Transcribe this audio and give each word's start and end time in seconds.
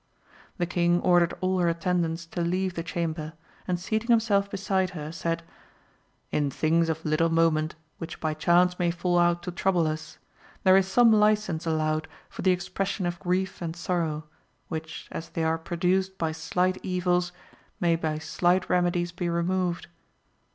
The 0.57 0.65
king 0.65 0.99
ordered 1.01 1.35
all 1.41 1.59
her 1.59 1.69
attendants 1.69 2.25
to 2.25 2.41
leave 2.41 2.73
the 2.73 2.81
chamber, 2.81 3.33
and 3.67 3.79
seating 3.79 4.07
himself 4.09 4.49
beside 4.49 4.89
her, 4.97 5.11
said, 5.11 5.43
In 6.31 6.49
things 6.49 6.89
of 6.89 7.05
little 7.05 7.29
moment 7.29 7.75
which 7.99 8.19
by 8.19 8.33
chance 8.33 8.79
may 8.79 8.89
fall 8.89 9.19
out 9.19 9.43
to 9.43 9.51
trouble 9.51 9.85
us, 9.85 10.17
there 10.63 10.75
is 10.75 10.87
some 10.87 11.11
licence 11.13 11.67
allowed 11.67 12.07
for 12.31 12.41
the 12.41 12.49
expression 12.49 13.05
of 13.05 13.19
grief 13.19 13.61
and 13.61 13.75
sorrow, 13.75 14.25
which 14.69 15.07
as 15.11 15.29
they 15.29 15.43
are 15.43 15.59
produced 15.59 16.17
by 16.17 16.31
slight 16.31 16.79
evils 16.81 17.31
may 17.79 17.95
by 17.95 18.17
slight 18.17 18.67
remedies 18.71 19.11
be 19.11 19.29
removed. 19.29 19.85